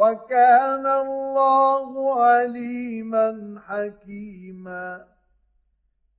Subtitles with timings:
[0.00, 5.04] وكان الله عليما حكيما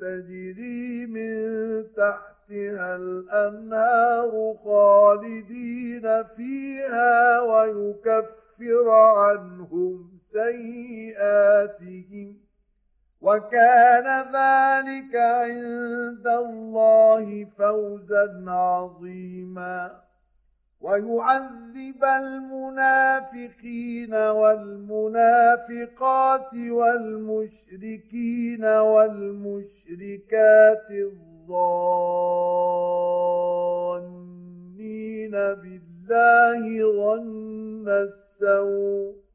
[0.00, 1.34] تجري من
[1.96, 11.68] تحتها الأنهار خالدين فيها ويكفر عنهم سيئاتهم
[13.20, 20.08] وكان ذلك عند الله فوزا عظيما.
[20.80, 24.94] ويعذب المنافقين والمنافقات
[26.54, 31.30] والمشركين والمشركات الظانين
[35.30, 39.27] بالله ظن السوء.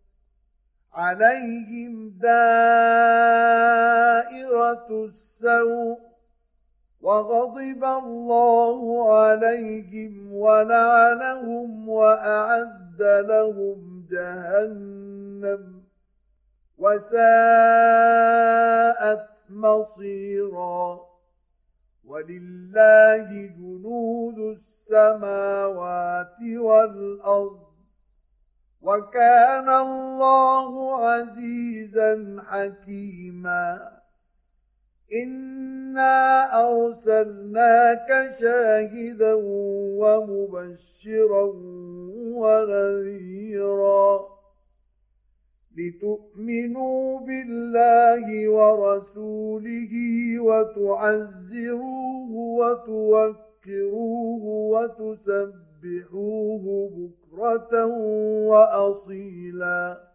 [0.93, 2.77] عليهم دائرة
[5.05, 5.97] السوء
[7.01, 15.83] وغضب الله عليهم ولعنهم وأعد لهم جهنم
[16.77, 17.13] وساءت
[19.49, 20.99] مصيرا
[22.05, 27.72] ولله جنود السماوات والأرض
[28.83, 33.93] وكان الله عزيزا حكيما.
[35.13, 39.33] إنا أرسلناك شاهدا
[40.01, 41.43] ومبشرا
[42.35, 44.09] ونذيرا
[45.77, 49.93] لتؤمنوا بالله ورسوله
[50.39, 55.72] وتعزروه وتوكروه وتسبحوه
[56.87, 57.85] بكرة
[58.47, 60.13] وأصيلاً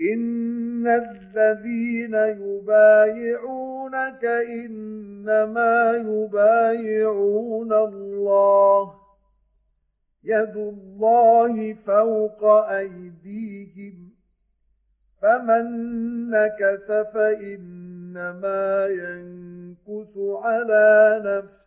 [0.00, 8.94] إن الذين يبايعونك إنما يبايعون الله
[10.24, 14.12] يد الله فوق أيديهم
[15.22, 15.64] فمن
[16.30, 21.61] نكث فإنما ينكث على نفسه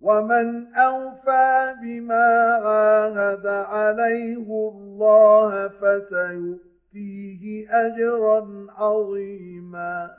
[0.00, 10.10] ومن أوفى بما عاهد عليه الله فسيؤتي فيه أجرا عظيما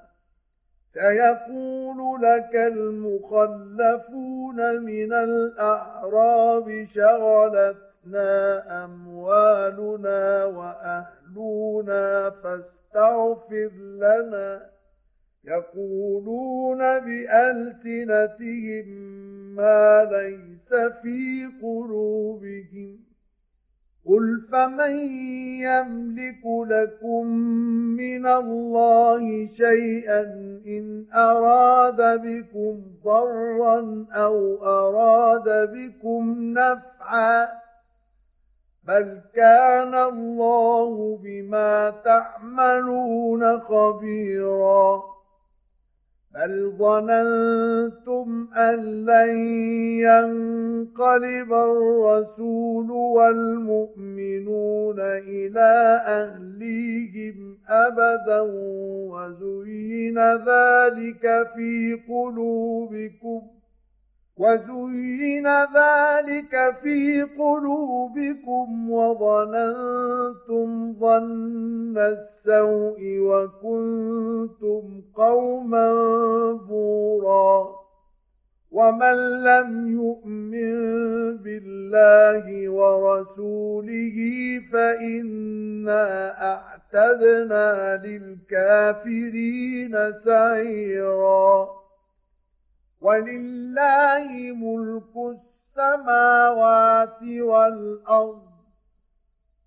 [0.94, 14.69] سيقول لك المخلفون من الأعراب شغلتنا أموالنا وأهلنا فاستغفر لنا
[15.44, 18.88] يقولون بألسنتهم
[19.55, 23.00] ما ليس في قلوبهم.
[24.05, 25.00] قل فمن
[25.61, 27.27] يملك لكم
[27.97, 30.22] من الله شيئا
[30.67, 37.47] إن أراد بكم ضرا أو أراد بكم نفعا
[38.83, 45.09] بل كان الله بما تعملون خبيراً.
[46.36, 49.30] بل ظننتم أن لن
[50.00, 58.42] ينقلب الرسول والمؤمنون إلى أهليهم أبدا
[59.12, 63.42] وزين ذلك في قلوبكم
[64.39, 75.91] وزين ذلك في قلوبكم وظننتم ظن السوء وكنتم قوما
[76.53, 77.80] بورا
[78.71, 80.74] ومن لم يؤمن
[81.38, 84.18] بالله ورسوله
[84.71, 86.06] فإنا
[86.53, 91.79] أعتدنا للكافرين سعيرا
[93.01, 95.38] ولله ملك
[95.78, 98.50] السماوات والأرض.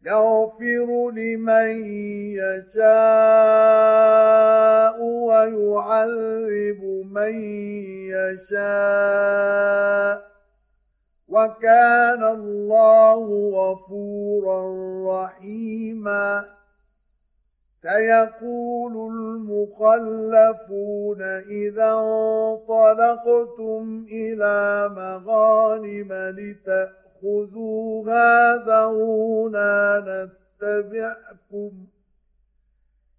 [0.06, 1.84] يغفر لمن
[2.34, 2.92] يشاء
[5.02, 7.34] ويعذب من
[8.10, 8.62] يشاء.
[11.28, 14.60] وكان الله غفورا
[15.24, 16.61] رحيما.
[17.82, 21.92] سيقول المخلفون إذا
[22.64, 31.72] انطلقتم إلى مغانم لتأتوا خذوها ذرونا نتبعكم.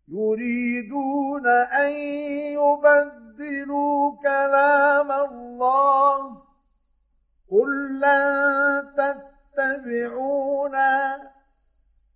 [0.08, 1.92] يريدون أن
[2.60, 6.18] يبدلوا كلام الله.
[7.52, 8.84] قل لن
[9.56, 11.33] تتبعونا.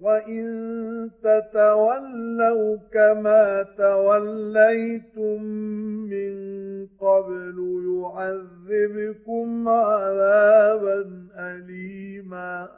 [0.00, 5.42] وإن تتولوا كما توليتم
[6.10, 6.38] من
[7.00, 7.56] قبل
[7.88, 12.68] يعذبكم عذابا أليما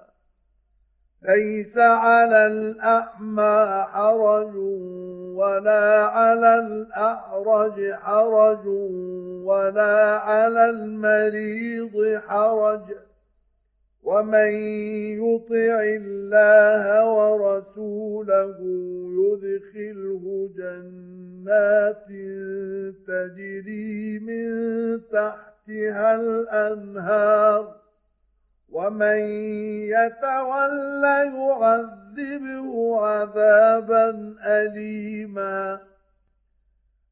[1.23, 4.57] ليس على الأعمى حرج
[5.37, 8.67] ولا على الأعرج حرج
[9.45, 13.10] ولا على المريض حرج
[14.03, 14.51] ومن
[15.21, 18.57] يطع الله ورسوله
[19.21, 22.07] يدخله جنات
[23.07, 24.47] تجري من
[25.13, 27.77] تحتها الأنهار.
[28.73, 29.19] ومن
[29.95, 31.05] يتول
[31.35, 35.81] يعذبه عذابا أليما.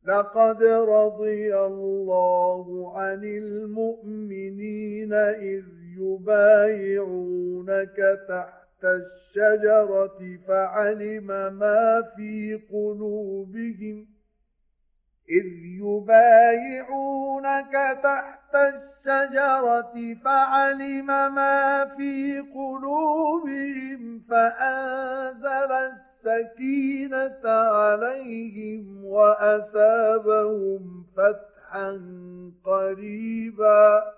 [0.07, 5.65] لقد رضي الله عن المؤمنين إذ
[6.01, 7.97] يبايعونك
[8.29, 11.27] تحت الشجرة فعلم
[11.59, 14.07] ما في قلوبهم.
[15.31, 15.47] إذ
[15.81, 17.73] يبايعونك
[18.03, 32.01] تحت الشجرة فعلم ما في قلوبهم فأنزل السكينة عليهم وأثابهم فتحا
[32.65, 34.18] قريبا.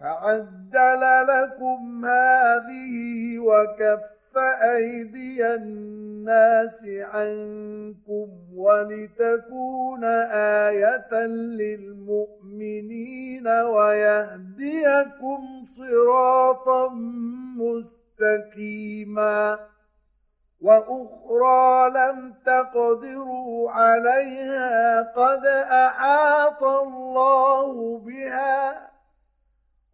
[0.00, 4.12] فعجل لكم هذه وكف
[4.62, 10.04] أيدي الناس عنكم ولتكون
[10.64, 11.26] آية
[11.60, 16.88] للمؤمنين ويهديكم صراطا
[18.18, 19.58] مستقيما
[20.62, 28.90] وأخرى لم تقدروا عليها قد أحاط الله بها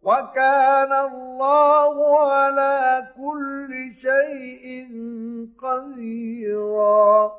[0.03, 4.87] وكان الله على كل شيء
[5.61, 7.31] قديرا.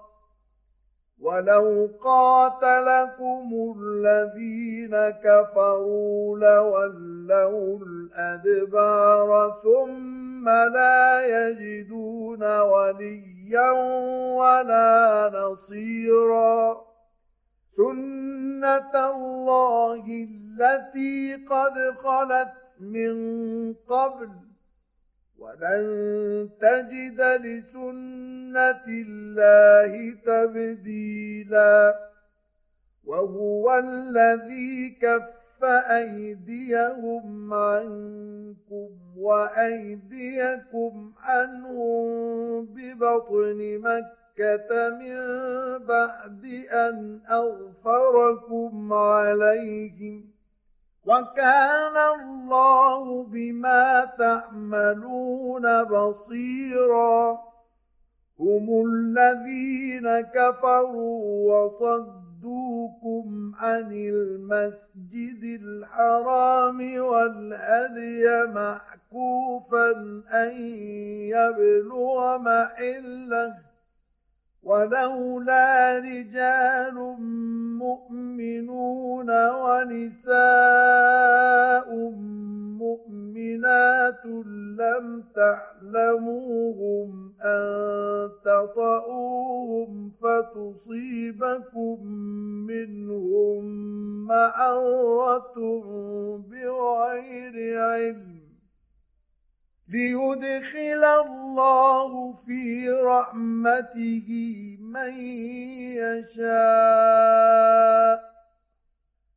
[1.21, 13.71] ولو قاتلكم الذين كفروا لولوا الأدبار ثم لا يجدون وليا
[14.37, 16.81] ولا نصيرا.
[17.77, 23.15] سنة الله التي قد خلت من
[23.75, 24.29] قبل.
[25.39, 31.95] ولن تجد لسنة الله تبديلا.
[33.05, 45.19] وهو الذي كف أيديهم عنكم وأيديكم عنهم ببطن مكة من
[45.87, 50.31] بعد أن أغفركم عليهم
[51.07, 57.39] وكان الله بما تعملون بصيرا
[58.41, 61.69] هم الذين كفروا
[62.41, 69.91] وصدوكم عن المسجد الحرام والهدي معكوفا
[70.33, 70.61] أن
[71.37, 73.70] يبلغ محله.
[74.63, 76.95] ولولا رجال
[77.79, 80.31] مؤمنون ونساء
[82.79, 84.25] مؤمنات
[84.79, 92.07] لم تعلموهم أن تطؤوهم فتصيبكم
[92.67, 93.65] منهم
[94.27, 95.57] معرة
[96.51, 98.40] بغير علم.
[99.93, 104.29] ليدخل الله في رحمته
[104.81, 105.15] من
[105.99, 107.51] يشاء.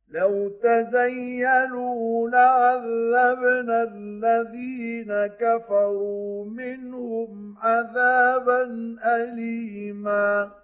[0.08, 8.62] لو تزيلوا لعذبنا الذين كفروا منهم عذابا
[9.04, 10.63] أليما.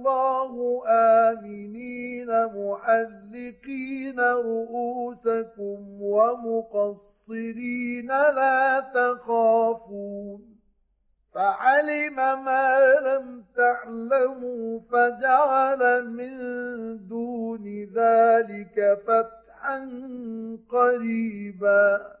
[0.87, 10.51] آمنين محلقين رؤوسكم ومقصرين لا تخافون
[11.33, 16.37] فعلم ما لم تعلموا فجعل من
[17.07, 17.63] دون
[17.95, 19.41] ذلك فتح
[20.69, 22.20] قريبا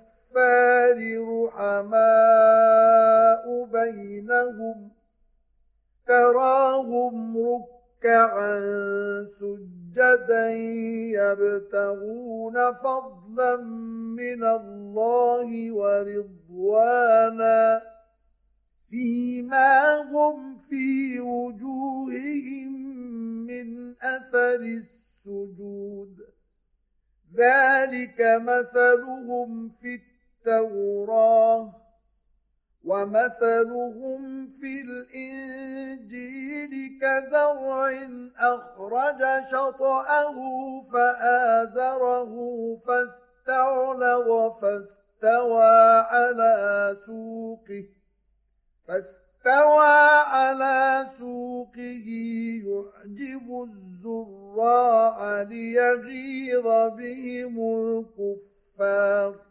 [0.37, 0.97] الكفار
[1.45, 4.91] رحماء بينهم
[6.07, 8.59] تراهم ركعا
[9.39, 10.49] سجدا
[11.19, 13.55] يبتغون فضلا
[14.17, 17.81] من الله ورضوانا
[18.89, 22.71] سيماهم في وجوههم
[23.47, 26.17] من أثر السجود.
[27.35, 29.95] ذلك مثلهم في
[30.45, 31.73] التوراة
[32.85, 36.71] ومثلهم في الإنجيل
[37.01, 38.07] كزرع
[38.39, 39.21] أخرج
[39.51, 40.35] شطأه
[40.93, 42.33] فآزره
[42.87, 44.29] فاستعلظ
[44.61, 45.73] فاستوى
[46.09, 47.85] على سوقه
[48.87, 49.95] فاستوى
[50.25, 52.07] على سوقه
[52.65, 56.67] يعجب الزراع ليغيظ
[56.97, 57.55] بهم
[58.19, 59.50] الكفار.